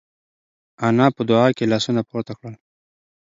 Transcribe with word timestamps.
انا 0.87 1.07
په 1.15 1.21
دعا 1.29 1.47
کې 1.57 1.65
لاسونه 1.71 2.01
پورته 2.09 2.33
کړل. 2.39 2.55